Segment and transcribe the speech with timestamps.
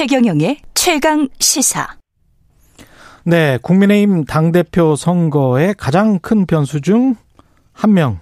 [0.00, 1.86] 최경영의 최강 시사.
[3.26, 7.16] 네, 국민의힘 당대표 선거의 가장 큰 변수 중
[7.74, 8.18] 한 명.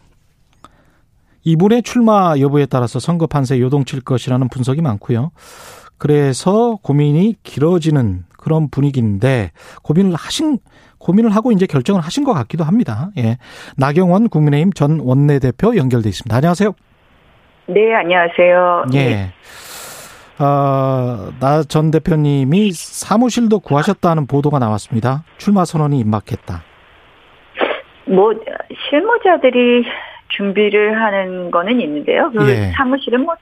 [1.45, 5.31] 이분의 출마 여부에 따라서 선거 판세 요동칠 것이라는 분석이 많고요.
[5.99, 9.53] 그래서 고민이 길어지는 그런 분위기인데
[9.85, 10.59] 고민을 하신
[10.99, 13.11] 고민을 하고 이제 결정을 하신 것 같기도 합니다.
[13.19, 13.39] 예.
[13.77, 16.37] 나경원 국민의힘 전 원내대표 연결돼 있습니다.
[16.37, 16.73] 안녕하세요.
[17.69, 18.87] 네, 안녕하세요.
[18.95, 19.05] 예.
[19.05, 19.33] 네.
[20.41, 25.25] 어, 나전 대표님이 사무실도 구하셨다는 보도가 나왔습니다.
[25.37, 26.63] 출마 선언이 임박했다.
[28.07, 28.33] 뭐
[28.89, 29.85] 실무자들이
[30.29, 32.31] 준비를 하는 거는 있는데요.
[32.31, 32.73] 그 예.
[32.77, 33.35] 사무실은 뭐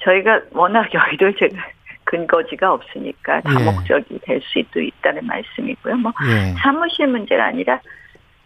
[0.00, 1.62] 저희가 워낙 여의도에 제가
[2.04, 4.18] 근거지가 없으니까 다목적이 예.
[4.22, 5.96] 될 수도 있다는 말씀이고요.
[5.96, 6.54] 뭐 예.
[6.58, 7.80] 사무실 문제가 아니라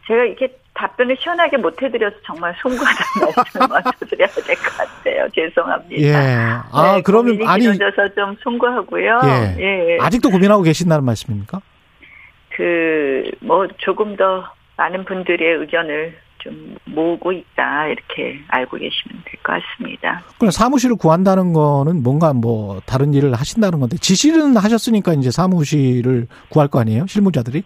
[0.08, 5.28] 제가 이렇게 답변을 시원하게 못 해드려서 정말 송구하다는 말씀을 먼저 드려야 될 것 같아요.
[5.32, 6.02] 죄송합니다.
[6.02, 6.12] 예.
[6.72, 9.20] 아, 네, 그러면 아니 길어져서 좀 송구하고요.
[9.24, 9.56] 예.
[9.60, 9.98] 예.
[10.00, 11.60] 아직도 고민하고 계신다는 말씀입니까?
[12.56, 14.44] 그 뭐 조금 더
[14.76, 20.22] 많은 분들의 의견을 좀 모으고 있다 이렇게 알고 계시면 될 것 같습니다.
[20.38, 26.66] 그럼 사무실을 구한다는 거는 뭔가 뭐 다른 일을 하신다는 건데 지시는 하셨으니까 이제 사무실을 구할
[26.68, 27.62] 거 아니에요 실무자들이?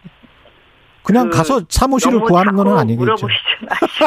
[1.07, 3.01] 그냥 그 가서 사무실을 구하는 거는 아니겠죠.
[3.01, 4.07] 물어보시지 마시고.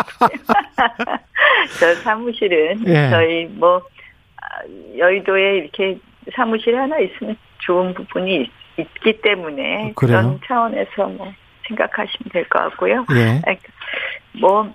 [1.80, 3.10] 저 사무실은 예.
[3.10, 3.82] 저희 뭐
[4.98, 5.98] 여의도에 이렇게
[6.36, 8.50] 사무실 하나 있으면 좋은 부분이 있
[9.04, 10.18] 기 때문에 그래요?
[10.22, 11.34] 그런 차원에서 뭐
[11.68, 13.06] 생각하시면 될 것 같고요.
[13.16, 13.42] 예.
[14.40, 14.74] 뭐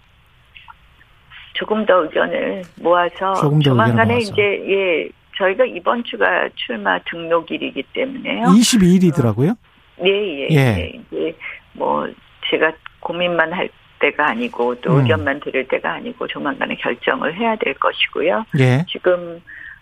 [1.54, 5.08] 조금 더 의견을 모아서 조금 더 조만간에 이제 예
[5.38, 8.44] 저희가 이번 주가 출마 등록일이기 때문에요.
[8.48, 9.56] 22일이더라고요.
[10.04, 10.48] 예, 예.
[10.50, 11.00] 예.
[11.14, 11.34] 예.
[11.74, 12.08] 뭐
[12.50, 13.68] 제가 고민만 할
[14.00, 15.00] 때가 아니고 또 음.
[15.00, 18.44] 의견만 들을 때가 아니고 조만간에 결정을 해야 될 것이고요.
[18.58, 18.84] 예.
[18.88, 19.40] 지금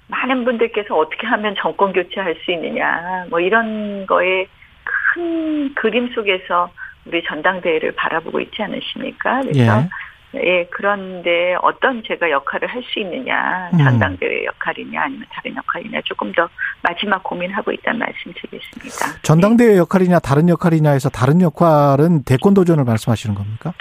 [0.08, 4.46] 많은 분들께서 어떻게 하면 정권 교체할 수 있느냐 뭐 이런 거에
[4.84, 6.70] 큰 그림 속에서
[7.06, 9.40] 우리 전당대회를 바라보고 있지 않으십니까?
[9.42, 9.88] 그래서 예.
[10.34, 13.78] 예, 그런데 어떤 제가 역할을 할 수 있느냐, 음.
[13.78, 16.48] 전당대회 역할이냐, 아니면 다른 역할이냐, 조금 더
[16.82, 19.20] 마지막 고민하고 있다는 말씀 드리겠습니다.
[19.22, 23.72] 전당대회 역할이냐, 다른 역할이냐 해서 다른 역할은 대권 도전을 말씀하시는 겁니까?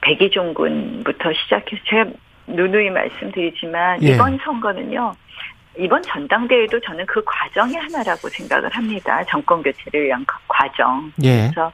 [0.00, 2.06] 백이종 군부터 시작해서 제가
[2.46, 4.14] 누누이 말씀드리지만 예.
[4.14, 5.12] 이번 선거는요,
[5.78, 9.22] 이번 전당대회도 저는 그 과정의 하나라고 생각을 합니다.
[9.28, 11.12] 정권 교체를 위한 과정.
[11.22, 11.50] 예.
[11.52, 11.70] 그래서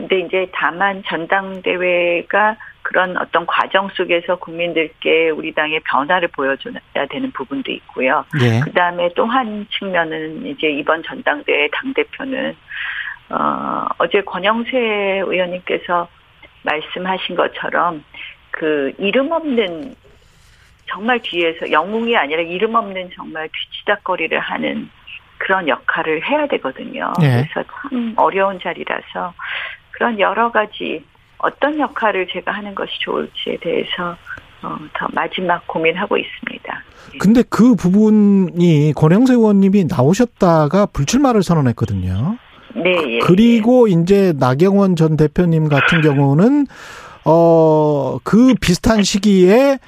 [0.00, 7.70] 근데 이제 다만 전당대회가 그런 어떤 과정 속에서 국민들께 우리 당의 변화를 보여줘야 되는 부분도
[7.72, 8.24] 있고요.
[8.42, 8.60] 예.
[8.60, 12.56] 그 다음에 또 한 측면은 이제 이번 전당대회 당대표는,
[13.28, 16.08] 어, 어제 권영세 의원님께서
[16.62, 18.02] 말씀하신 것처럼
[18.50, 19.94] 그 이름 없는
[20.86, 24.90] 정말 뒤에서 영웅이 아니라 이름 없는 정말 뒤치다거리를 하는
[25.38, 27.12] 그런 역할을 해야 되거든요.
[27.22, 27.46] 예.
[27.52, 29.32] 그래서 참 어려운 자리라서
[30.00, 31.04] 그런 여러 가지
[31.36, 34.16] 어떤 역할을 제가 하는 것이 좋을지에 대해서
[34.62, 36.82] 어, 더 마지막 고민하고 있습니다.
[37.14, 37.18] 예.
[37.18, 42.38] 근데 그 부분이 권영세 의원님이 나오셨다가 불출마를 선언했거든요.
[42.76, 43.16] 네.
[43.16, 43.92] 예, 그리고 예.
[43.92, 46.66] 이제 나경원 전 대표님 같은 경우는
[47.26, 49.78] 어 그 비슷한 시기에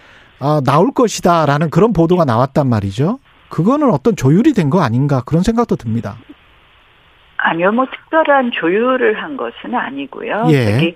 [0.41, 3.19] 아, 나올 것이다라는 그런 보도가 나왔단 말이죠.
[3.49, 6.19] 그거는 어떤 조율이 된 거 아닌가 그런 생각도 듭니다.
[7.42, 10.47] 아니요, 뭐 특별한 조율을 한 것은 아니고요.
[10.50, 10.94] 예.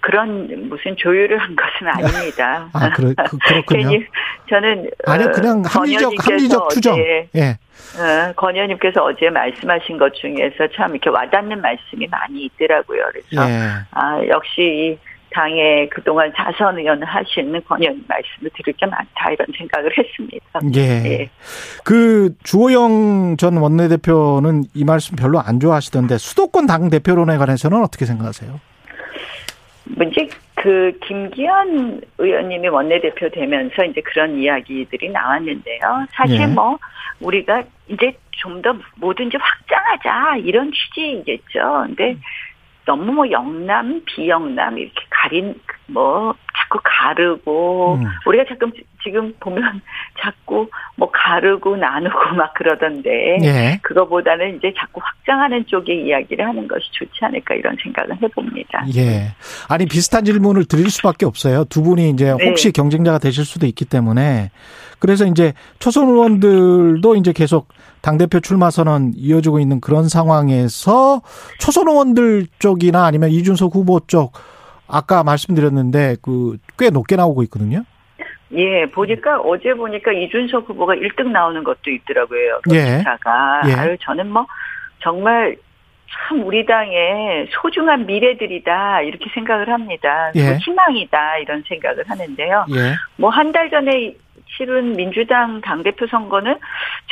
[0.00, 2.68] 그런 무슨 조율을 한 것은 아닙니다.
[2.72, 4.00] 아, 그렇, 그, 그렇군요.
[4.48, 6.94] 저는 아니 그냥 어, 합리적 합리적 추정.
[6.94, 7.58] 어제, 예.
[8.00, 13.02] 어, 권 의원님께서 어제 말씀하신 것 중에서 참 이렇게 와닿는 말씀이 많이 있더라고요.
[13.12, 13.68] 그래서 예.
[13.90, 14.98] 아 역시 이
[15.34, 20.60] 당에 그동안 자선 의원을 하시는 권 의원님 말씀을 들을 게 많다 이런 생각을 했습니다.
[20.74, 20.80] 예.
[20.80, 21.30] 예.
[21.84, 28.60] 그 주호영 전 원내대표는 이 말씀 별로 안 좋아하시던데 수도권 당 대표론에 관해서는 어떻게 생각하세요?
[30.06, 36.06] 이제 그 김기현 의원님이 원내대표 되면서 이제 그런 이야기들이 나왔는데요.
[36.12, 36.46] 사실 예.
[36.46, 36.78] 뭐
[37.20, 41.84] 우리가 이제 좀 더 뭐든지 확장하자 이런 취지이겠죠.
[41.86, 42.16] 근데
[42.84, 46.34] 너무 뭐 영남, 비영남 이렇게 가린 뭐
[46.74, 48.06] 자꾸 가르고 음.
[48.26, 48.70] 우리가 자꾸
[49.02, 49.80] 지금 보면
[50.20, 53.78] 자꾸 뭐 가르고 나누고 막 그러던데 예.
[53.82, 58.86] 그거보다는 이제 자꾸 확장하는 쪽의 이야기를 하는 것이 좋지 않을까 이런 생각을 해봅니다.
[58.96, 59.34] 예.
[59.68, 61.64] 아니 비슷한 질문을 드릴 수밖에 없어요.
[61.64, 62.48] 두 분이 이제 네.
[62.48, 62.72] 혹시 네.
[62.72, 64.50] 경쟁자가 되실 수도 있기 때문에
[64.98, 67.68] 그래서 이제 초선 의원들도 이제 계속
[68.00, 71.22] 당 대표 출마 선언 이어지고 있는 그런 상황에서
[71.58, 74.32] 초선 의원들 쪽이나 아니면 이준석 후보 쪽
[74.88, 77.84] 아까 말씀드렸는데 그 꽤 높게 나오고 있거든요.
[78.52, 82.60] 예, 보니까 어제 보니까 이준석 후보가 1등 나오는 것도 있더라고요.
[82.72, 82.98] 예.
[82.98, 83.62] 기사가.
[83.68, 83.72] 예.
[83.72, 84.46] 아유, 저는 뭐
[85.00, 85.56] 정말
[86.28, 90.30] 참 우리 당의 소중한 미래들이다 이렇게 생각을 합니다.
[90.36, 90.50] 예.
[90.50, 92.66] 뭐 희망이다 이런 생각을 하는데요.
[92.76, 92.94] 예.
[93.16, 94.14] 뭐한 달 전에
[94.56, 96.56] 실은 민주당 당대표 선거는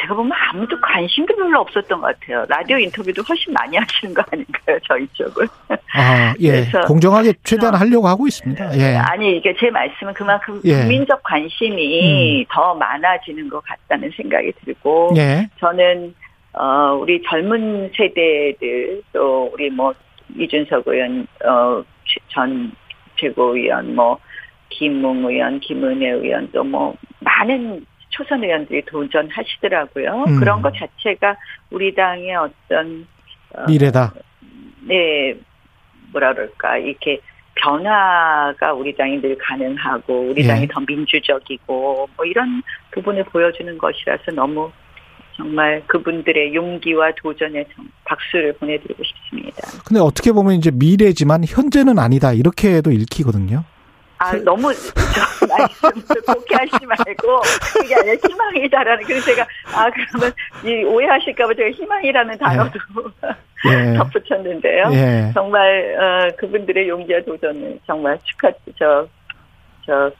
[0.00, 2.44] 제가 보면 아무도 관심도 별로 없었던 것 같아요.
[2.49, 5.46] 라디오 인터뷰도 훨씬 많이 하시는 거 아닌가요, 저희 쪽은.
[5.94, 6.64] 아, 예.
[6.87, 8.79] 공정하게 최대한 하려고 하고 있습니다.
[8.79, 8.96] 예.
[8.96, 10.81] 아니, 이게 제 말씀은 그만큼 예.
[10.82, 15.49] 국민적 관심이 더 많아지는 것 같다는 생각이 들고, 예.
[15.58, 16.14] 저는,
[16.52, 19.93] 어, 우리 젊은 세대들, 또 우리 뭐,
[20.37, 21.82] 이준석 의원, 어,
[22.28, 22.73] 전
[23.17, 24.19] 최고위원, 뭐,
[24.72, 30.24] 김웅 의원, 김은혜 의원, 또 뭐, 많은 초선 의원들이 도전하시더라고요.
[30.28, 30.38] 음.
[30.38, 31.36] 그런 것 자체가
[31.70, 33.06] 우리 당의 어떤,
[33.54, 34.12] 어, 미래다.
[34.82, 35.34] 네,
[36.12, 37.20] 뭐라 그럴까, 이렇게
[37.54, 40.48] 변화가 우리 당이 늘 가능하고, 우리 예.
[40.48, 44.70] 당이 더 민주적이고, 뭐 이런 부분을 보여주는 것이라서 너무
[45.36, 49.56] 정말 그분들의 용기와 도전에 정- 박수를 보내드리고 싶습니다.
[49.86, 52.32] 근데 어떻게 보면 이제 미래지만 현재는 아니다.
[52.32, 53.64] 이렇게도 읽히거든요.
[54.22, 57.40] 아, 너무, 저 말씀을 곱게 하시지 말고,
[57.74, 60.32] 그게 아니라 희망이다라는, 그래서 제가, 아, 그러면
[60.64, 62.78] 이 오해하실까 봐 제가 희망이라는 단어도
[63.66, 63.94] 예.
[63.98, 64.90] 덧붙였는데요.
[64.92, 65.30] 예.
[65.34, 69.06] 정말 어, 그분들의 용기와 도전을 정말 축하 저,
[69.86, 70.10] 저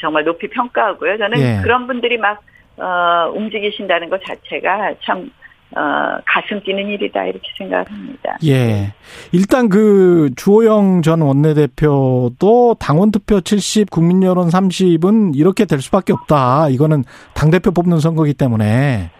[0.00, 1.18] 정말 높이 평가하고요.
[1.18, 1.62] 저는 예.
[1.62, 2.42] 그런 분들이 막
[2.76, 5.30] 어, 움직이신다는 것 자체가 참
[5.76, 8.36] 어, 가슴 뛰는 일이다 이렇게 생각합니다.
[8.44, 8.92] 예.
[9.32, 16.68] 일단 그 주호영 전 원내대표도 당원 투표 70, 국민 여론 30은 이렇게 될 수밖에 없다.
[16.68, 17.04] 이거는
[17.34, 19.10] 당 대표 뽑는 선거기 때문에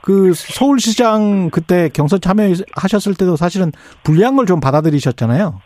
[0.00, 3.72] 그 서울시장 그때 경선 참여하셨을 때도 사실은
[4.02, 5.60] 불리한 걸 좀 받아들이셨잖아요.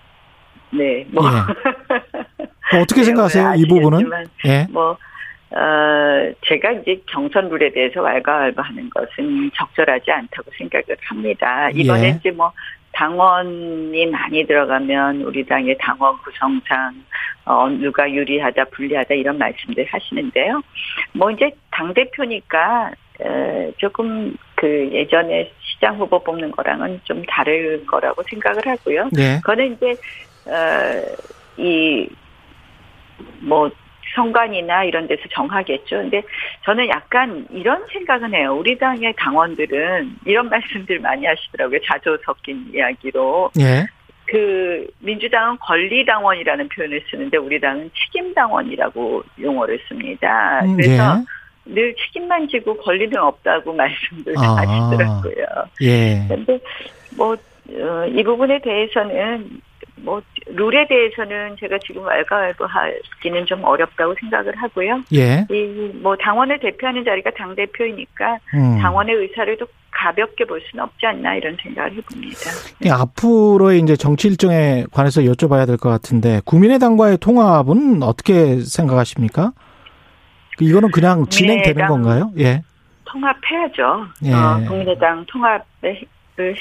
[0.70, 1.30] 네, 뭐뭐
[2.82, 3.46] 어떻게 네, 생각하세요?
[3.48, 4.10] 오늘 이 부분은?
[4.46, 4.66] 예.
[4.70, 4.96] 뭐,
[5.50, 11.70] 어, 제가 이제 경선 룰에 대해서 왈가왈부하는 것은 적절하지 않다고 생각을 합니다.
[11.70, 12.16] 이번에 예.
[12.18, 12.52] 이제 뭐,
[12.92, 17.04] 당원이 많이 들어가면 우리 당의 당원 구성상,
[17.44, 20.60] 어, 누가 유리하다, 불리하다 이런 말씀들 하시는데요.
[21.12, 22.90] 뭐 이제 당 대표니까,
[23.20, 29.08] 에, 조금 그 예전에 시장 후보 뽑는 거랑은 좀 다를 거라고 생각을 하고요.
[29.16, 29.36] 예.
[29.36, 29.94] 그거는 이제
[30.46, 31.02] 어,
[31.56, 33.70] 이뭐
[34.14, 35.96] 선관이나 이런 데서 정하겠죠.
[35.96, 36.22] 근데
[36.64, 38.56] 저는 약간 이런 생각은 해요.
[38.56, 41.80] 우리 당의 당원들은 이런 말씀들 많이 하시더라고요.
[41.84, 43.50] 자조 섞인 이야기로.
[43.60, 43.86] 예.
[44.26, 50.60] 그 민주당은 권리당원이라는 표현을 쓰는데 우리 당은 책임당원이라고 용어를 씁니다.
[50.64, 51.22] 음, 그래서
[51.64, 54.56] 늘 책임만 지고 권리는 없다고 말씀들 아.
[54.56, 55.44] 하시더라고요.
[55.82, 56.26] 예.
[56.28, 56.58] 근데
[57.16, 59.60] 뭐, 어, 이 부분에 대해서는
[60.02, 65.02] 뭐, 룰에 대해서는 제가 지금 왈가왈부하기는 좀 어렵다고 생각을 하고요.
[65.14, 65.46] 예.
[65.50, 68.78] 이, 뭐, 당원을 대표하는 자리가 당 대표이니까 음.
[68.80, 72.50] 당원의 의사를 또 가볍게 볼 수는 없지 않나 이런 생각을 해봅니다.
[72.84, 79.52] 예, 앞으로의 이제 정치 일정에 관해서 여쭤봐야 될 것 같은데 국민의당과의 통합은 어떻게 생각하십니까?
[80.60, 82.30] 이거는 그냥 진행되는 건가요?
[82.38, 82.62] 예.
[83.06, 84.06] 통합해야죠.
[84.24, 84.32] 예.
[84.34, 85.66] 어, 국민의당 통합을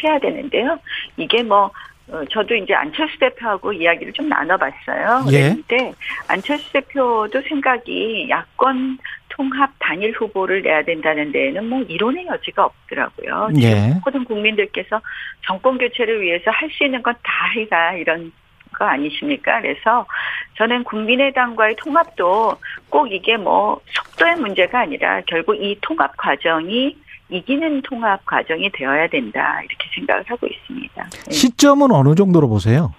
[0.03, 0.77] 해야 되는데요.
[1.17, 1.69] 이게 뭐,
[2.09, 5.25] 어, 저도 이제 안철수 대표하고 이야기를 좀 나눠봤어요.
[5.31, 5.49] 예.
[5.67, 5.93] 그런데
[6.27, 8.97] 안철수 대표도 생각이 야권
[9.29, 13.49] 통합 단일 후보를 내야 된다는 데에는 뭐 이론의 여지가 없더라고요.
[13.61, 13.93] 예.
[14.05, 15.01] 모든 국민들께서
[15.45, 18.31] 정권 교체를 위해서 할 수 있는 건 다 해가 이런
[18.73, 19.61] 거 아니십니까?
[19.61, 20.05] 그래서
[20.57, 22.57] 저는 국민의당과의 통합도
[22.89, 26.95] 꼭 이게 뭐 속도의 문제가 아니라 결국 이 통합 과정이
[27.29, 31.09] 이기는 통합 과정이 되어야 된다 이렇게 생각을 하고 있습니다.
[31.09, 31.31] 네.
[31.31, 32.93] 시점은 어느 정도로 보세요?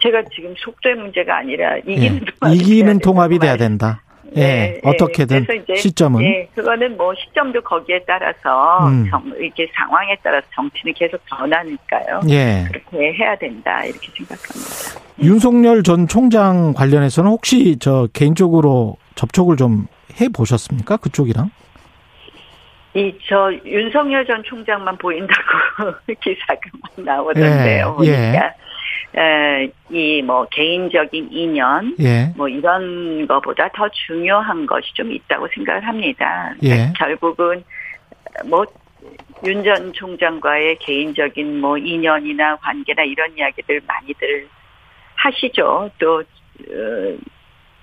[0.00, 2.32] 제가 지금 속도의 문제가 아니라 이기는 예.
[2.40, 4.02] 통합이 이기는 돼야 통합이 돼야 된다.
[4.34, 4.42] 네, 예.
[4.42, 4.80] 네.
[4.84, 9.06] 어떻게든 이제, 시점은 예, 그거는 뭐 시점도 거기에 따라서 음.
[9.10, 12.20] 정, 이렇게 상황에 따라서 정치는 계속 변하니까요.
[12.30, 12.64] 예.
[12.68, 15.00] 그렇게 해야 된다 이렇게 생각합니다.
[15.22, 19.86] 윤석열 전 총장 관련해서는 혹시 저 개인적으로 접촉을 좀
[20.20, 20.96] 해 보셨습니까?
[20.98, 21.50] 그쪽이랑?
[22.94, 25.40] 이 저 윤석열 전 총장만 보인다고
[26.20, 27.98] 기사가 막 나오던데요.
[28.04, 28.16] 예, 예.
[28.16, 28.54] 보니까
[29.90, 32.32] 이뭐 개인적인 인연 예.
[32.36, 36.54] 뭐 이런 거보다 더 중요한 것이 좀 있다고 생각을 합니다.
[36.62, 36.92] 예.
[36.98, 37.64] 결국은
[38.46, 38.64] 뭐
[39.44, 44.46] 윤 전 총장과의 개인적인 뭐 인연이나 관계나 이런 이야기들 많이들
[45.16, 45.90] 하시죠.
[45.98, 47.16] 또 어,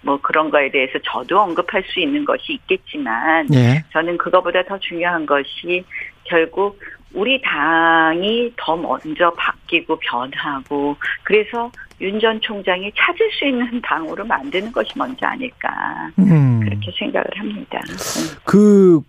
[0.02, 3.84] 뭐 그런 거에 대해서 저도 언급할 수 있는 것이 있겠지만 예.
[3.92, 5.84] 저는 그거보다 더 중요한 것이
[6.24, 6.80] 결국
[7.14, 14.72] 우리 당이 더 먼저 바뀌고 변하고 그래서 윤 전 총장이 찾을 수 있는 당으로 만드는
[14.72, 16.60] 것이 먼저 아닐까 음.
[16.62, 17.80] 그렇게 생각을 합니다.
[18.44, 19.02] 그,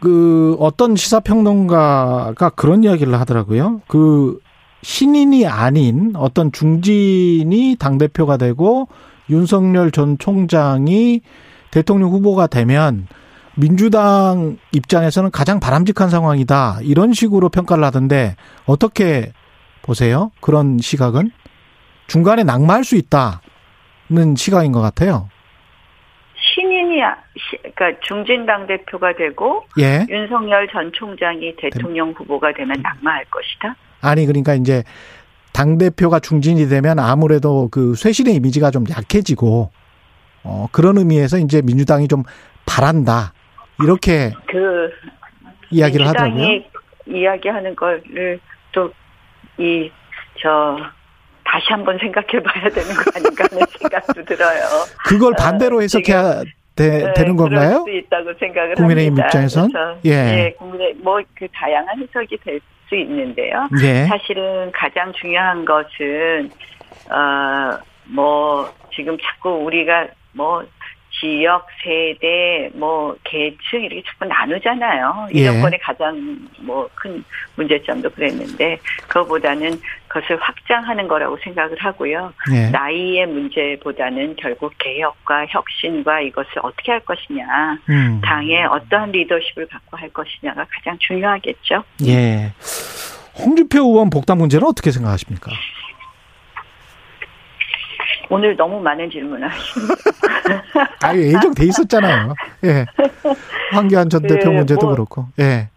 [0.00, 3.82] 그 어떤 시사평론가가 그런 이야기를 하더라고요.
[3.88, 4.38] 그
[4.82, 8.88] 신인이 아닌 어떤 중진이 당 대표가 되고
[9.30, 11.20] 윤석열 전 총장이
[11.70, 13.06] 대통령 후보가 되면
[13.56, 16.80] 민주당 입장에서는 가장 바람직한 상황이다.
[16.82, 19.32] 이런 식으로 평가를 하던데 어떻게
[19.82, 20.30] 보세요?
[20.40, 21.30] 그런 시각은?
[22.06, 25.28] 중간에 낙마할 수 있다는 시각인 것 같아요.
[26.38, 27.00] 신인이,
[27.74, 30.06] 그러니까 중진당 대표가 되고 예.
[30.08, 33.76] 윤석열 전 총장이 대통령 후보가 되면 낙마할 것이다?
[34.02, 34.82] 아니, 그러니까 이제
[35.56, 39.70] 당 대표가 중진이 되면 아무래도 그 쇄신의 이미지가 좀 약해지고,
[40.44, 42.24] 어, 그런 의미에서 이제 민주당이 좀
[42.66, 43.32] 바란다.
[43.82, 44.90] 이렇게 그
[45.70, 46.60] 이야기를 하더라고요.
[47.06, 48.38] 이야기하는 거를
[48.72, 48.90] 또
[49.58, 49.90] 이
[50.42, 50.76] 저
[51.44, 54.60] 다시 한번 생각해 봐야 되는 거 아닌가 하는 생각도 들어요.
[55.06, 56.42] 그걸 어, 반대로 해석해야
[56.74, 57.84] 되, 네, 되는 건가요?
[57.86, 59.16] 수 있다고 생각을 국민의힘.
[59.18, 59.70] 입장에선
[60.04, 60.10] 예.
[60.10, 63.68] 네, 국민의 뭐 그 다양한 해석이 될 수 있는데요.
[63.82, 64.04] 예.
[64.04, 66.50] 사실은 가장 중요한 것은
[67.10, 70.64] 어뭐 지금 자꾸 우리가 뭐
[71.18, 75.28] 지역, 세대, 뭐 계층 이렇게 자꾸 나누잖아요.
[75.32, 75.46] 이 예.
[75.46, 77.24] 정권의 가장 뭐 큰
[77.56, 78.78] 문제점도 그랬는데
[79.08, 79.80] 그거보다는
[80.16, 82.32] 그것을 확장하는 거라고 생각을 하고요.
[82.54, 82.70] 예.
[82.70, 88.20] 나이의 문제보다는 결국 개혁과 혁신과 이것을 어떻게 할 것이냐, 음.
[88.24, 91.84] 당의 어떠한 리더십을 갖고 할 것이냐가 가장 중요하겠죠.
[92.06, 92.52] 예.
[93.38, 95.50] 홍준표 의원 복당 문제는 어떻게 생각하십니까?
[98.30, 99.94] 오늘 너무 많은 질문을 하십니다.
[101.02, 102.34] 아유, 예정돼 있었잖아요.
[102.64, 102.86] 예.
[103.72, 105.68] 황교안 전그 대표 문제도 뭐, 그렇고, 예.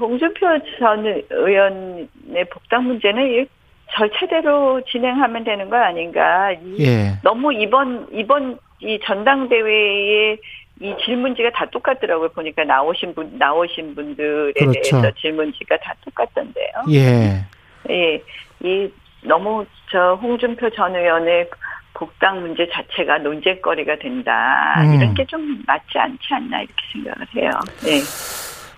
[0.00, 0.46] 홍준표
[0.78, 3.46] 전 의원의 복당 문제는
[3.96, 6.52] 절차대로 진행하면 되는 거 아닌가.
[6.78, 7.18] 예.
[7.22, 10.36] 너무 이번, 이번 이 전당대회에
[10.82, 12.28] 이 질문지가 다 똑같더라고요.
[12.30, 14.80] 보니까 나오신 분, 나오신 분들에 그렇죠.
[15.00, 16.66] 대해서 질문지가 다 똑같던데요.
[16.90, 17.44] 예.
[17.90, 18.22] 예.
[18.62, 18.90] 이
[19.22, 21.48] 너무 저 홍준표 전 의원의
[21.94, 24.74] 복당 문제 자체가 논쟁거리가 된다.
[24.82, 24.94] 음.
[24.94, 27.50] 이런 게 좀 맞지 않지 않나 이렇게 생각을 해요.
[27.82, 28.00] 네.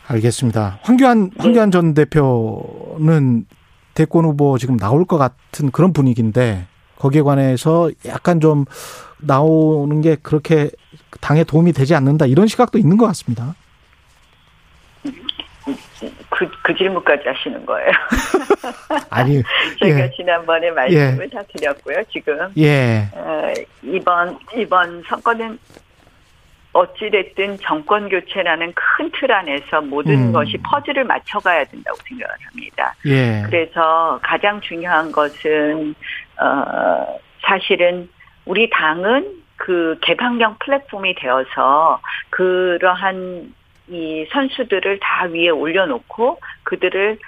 [0.06, 0.78] 알겠습니다.
[0.82, 1.36] 황교안 네.
[1.38, 3.44] 황교안 전 대표는
[3.98, 8.64] 대권 후보 지금 나올 것 같은 그런 분위기인데 거기에 관해서 약간 좀
[9.18, 10.70] 나오는 게 그렇게
[11.20, 13.56] 당에 도움이 되지 않는다 이런 시각도 있는 것 같습니다.
[16.30, 17.90] 그, 그 질문까지 하시는 거예요.
[19.10, 19.42] 아니,
[19.82, 20.10] 제가 예.
[20.14, 21.36] 지난번에 말씀을 예.
[21.36, 22.38] 다 드렸고요, 지금.
[22.56, 23.08] 예.
[23.12, 23.52] 어,
[23.82, 25.58] 이번, 이번 선거는
[26.78, 30.32] 어찌됐든 정권 교체라는 큰 틀 안에서 모든 음.
[30.32, 32.94] 것이 퍼즐을 맞춰가야 된다고 생각을 합니다.
[33.06, 33.42] 예.
[33.46, 35.94] 그래서 가장 중요한 것은,
[36.40, 38.08] 어, 사실은
[38.44, 43.52] 우리 당은 그 개방형 플랫폼이 되어서 그러한
[43.88, 47.18] 이 선수들을 다 위에 올려놓고 그들을 어,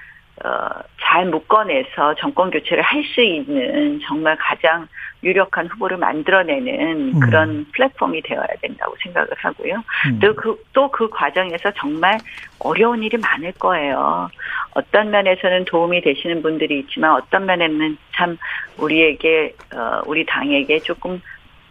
[1.02, 4.86] 잘 묶어내서 정권 교체를 할 수 있는 정말 가장
[5.22, 7.20] 유력한 후보를 만들어내는 음.
[7.20, 9.82] 그런 플랫폼이 되어야 된다고 생각을 하고요.
[10.06, 10.20] 음.
[10.20, 12.18] 또그 또 그 과정에서 정말
[12.58, 14.28] 어려운 일이 많을 거예요.
[14.72, 18.38] 어떤 면에서는 도움이 되시는 분들이 있지만 어떤 면에는 참
[18.78, 21.20] 우리에게 어, 우리 당에게 조금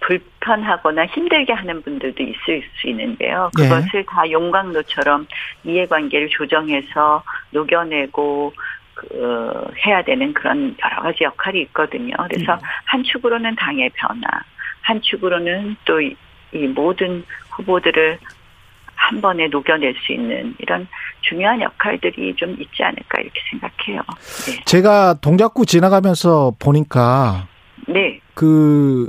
[0.01, 3.49] 불편하거나 힘들게 하는 분들도 있을 수 있는데요.
[3.59, 3.63] 예.
[3.63, 4.05] 그것을 네.
[4.07, 5.27] 다 용광로처럼
[5.63, 8.53] 이해관계를 조정해서 녹여내고
[8.93, 12.15] 그, 해야 되는 그런 여러 가지 역할이 있거든요.
[12.29, 12.61] 그래서 네.
[12.85, 14.27] 한 축으로는 당의 변화,
[14.81, 15.99] 한 축으로는 또
[16.51, 18.17] 이 모든 후보들을
[18.95, 20.87] 한 번에 녹여낼 수 있는 이런
[21.21, 24.01] 중요한 역할들이 좀 있지 않을까 이렇게 생각해요.
[24.45, 24.63] 네.
[24.65, 27.47] 제가 동작구 지나가면서 보니까
[27.87, 28.19] 네.
[28.33, 29.07] 그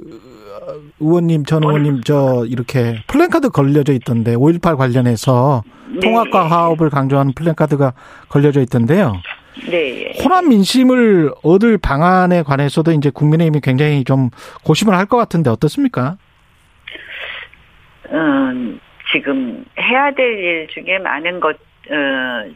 [1.01, 6.01] 의원님, 전 의원님 저 이렇게 플랜카드 걸려져 있던데 5.18 관련해서 네.
[6.01, 7.93] 통합과 화합을 강조하는 플랜카드가
[8.29, 9.15] 걸려져 있던데요.
[9.69, 10.13] 네.
[10.23, 14.31] 호남 민심을 얻을 방안에 관해서도 이제 국민의힘이 굉장히 좀
[14.65, 16.17] 고심을 할 것 같은데 어떻습니까?
[18.13, 18.81] 음,
[19.13, 22.51] 지금 해야 될 일 중에 많은 것, 어,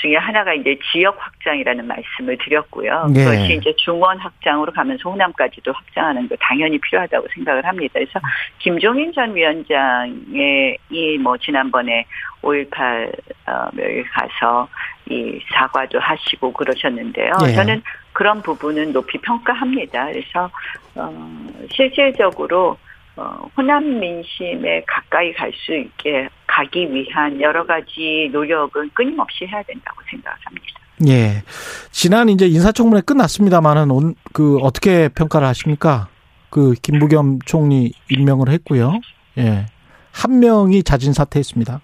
[0.00, 3.06] 중에 하나가 이제 지역 확장이라는 말씀을 드렸고요.
[3.12, 3.24] 네.
[3.24, 7.92] 그것이 이제 중원 확장으로 가면서 호남까지도 확장하는 거 당연히 필요하다고 생각을 합니다.
[7.94, 8.20] 그래서
[8.58, 12.06] 김종인 전 위원장의 이 뭐 지난번에
[12.42, 13.08] 5.18
[13.46, 13.70] 어,
[14.12, 14.68] 가서
[15.08, 17.32] 이 사과도 하시고 그러셨는데요.
[17.42, 17.54] 네.
[17.54, 20.06] 저는 그런 부분은 높이 평가합니다.
[20.06, 20.50] 그래서
[20.94, 22.76] 어 실질적으로
[23.16, 30.00] 어, 호남 민심에 가까이 갈 수 있게 가기 위한 여러 가지 노력은 끊임없이 해야 된다고
[30.10, 30.80] 생각합니다.
[31.06, 31.42] 예.
[31.90, 36.08] 지난 이제 인사청문회 끝났습니다만은 온, 그 어떻게 평가를 하십니까?
[36.48, 39.00] 그 김부겸 총리 임명을 했고요.
[39.36, 39.66] 예.
[40.14, 41.80] 한 명이 자진 사퇴했습니다.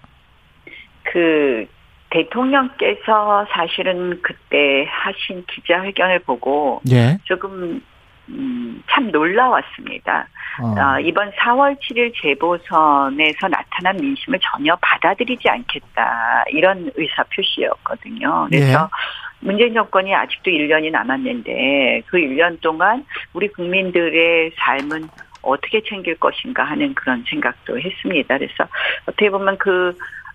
[1.03, 1.67] 그
[2.09, 7.19] 대통령께서 사실은 그때 하신 기자회견을 보고 예.
[7.25, 7.83] 조금
[8.29, 10.27] 음, 참 놀라웠습니다.
[10.61, 10.67] 어.
[10.67, 18.47] 어, 이번 4월 7일 재보선에서 나타난 민심을 전혀 받아들이지 않겠다 이런 의사 표시였거든요.
[18.49, 19.45] 그래서 예.
[19.45, 25.09] 문재인 정권이 아직도 1년이 남았는데 그 1년 동안 우리 국민들의 삶은
[25.41, 28.37] 어떻게 챙길 것인가 하는 그런 생각도 했습니다.
[28.37, 28.67] 그래서
[29.05, 29.93] 어떻게 보면 그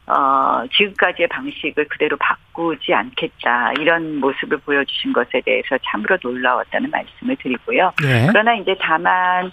[0.09, 3.73] 어, 지금까지의 방식을 그대로 바꾸지 않겠다.
[3.75, 7.93] 이런 모습을 보여주신 것에 대해서 참으로 놀라웠다는 말씀을 드리고요.
[8.03, 8.27] 네.
[8.29, 9.51] 그러나 이제 다만,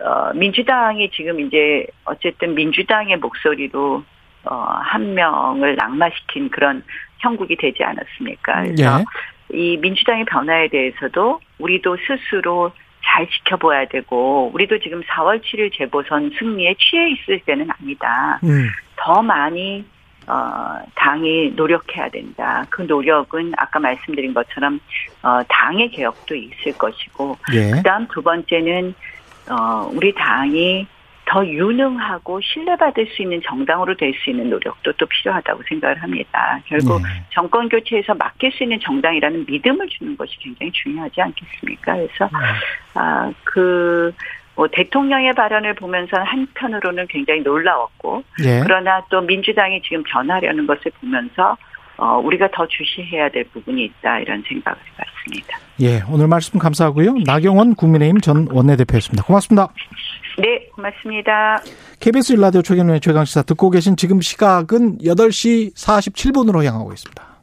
[0.00, 4.04] 어, 민주당이 지금 이제 어쨌든 민주당의 목소리로
[4.44, 6.84] 어, 한 명을 낙마시킨 그런
[7.20, 8.62] 형국이 되지 않았습니까?
[8.62, 9.04] 그래서 네.
[9.52, 16.74] 이 민주당의 변화에 대해서도 우리도 스스로 잘 지켜봐야 되고 우리도 지금 4월 7일 재보선 승리에
[16.78, 18.40] 취해 있을 때는 아니다.
[18.44, 18.68] 음.
[18.96, 19.84] 더 많이
[20.26, 22.64] 어, 당이 노력해야 된다.
[22.70, 24.80] 그 노력은 아까 말씀드린 것처럼
[25.22, 27.70] 어, 당의 개혁도 있을 것이고, 예.
[27.70, 28.94] 그다음 두 번째는
[29.50, 30.86] 어, 우리 당이
[31.26, 36.60] 더 유능하고 신뢰받을 수 있는 정당으로 될 수 있는 노력도 또 필요하다고 생각을 합니다.
[36.66, 37.08] 결국 네.
[37.30, 41.94] 정권 교체에서 맡길 수 있는 정당이라는 믿음을 주는 것이 굉장히 중요하지 않겠습니까?
[41.94, 42.38] 그래서 네.
[42.94, 44.12] 아그
[44.56, 48.60] 뭐 대통령의 발언을 보면서 한편으로는 굉장히 놀라웠고 예.
[48.62, 51.56] 그러나 또 민주당이 지금 변하려는 것을 보면서
[51.96, 55.58] 어, 우리가 더 주시해야 될 부분이 있다 이런 생각을 해봤습니다.
[55.80, 57.14] 예, 오늘 말씀 감사하고요.
[57.24, 59.24] 나경원 국민의힘 전 원내대표였습니다.
[59.24, 59.68] 고맙습니다.
[60.38, 61.62] 네, 고맙습니다.
[62.00, 67.33] KBS 일라디오 최경련의 최강시사 듣고 계신 지금 시각은 8시 47분으로 향하고 있습니다.